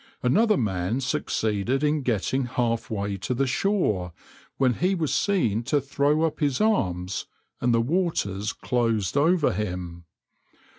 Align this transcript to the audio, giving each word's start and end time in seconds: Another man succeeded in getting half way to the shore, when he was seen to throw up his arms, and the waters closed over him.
Another 0.23 0.57
man 0.57 0.99
succeeded 0.99 1.83
in 1.83 2.01
getting 2.01 2.45
half 2.45 2.89
way 2.89 3.17
to 3.17 3.35
the 3.35 3.45
shore, 3.45 4.13
when 4.57 4.73
he 4.73 4.95
was 4.95 5.13
seen 5.13 5.61
to 5.65 5.79
throw 5.79 6.23
up 6.23 6.39
his 6.39 6.59
arms, 6.59 7.27
and 7.59 7.71
the 7.71 7.81
waters 7.81 8.51
closed 8.51 9.15
over 9.15 9.53
him. 9.53 10.05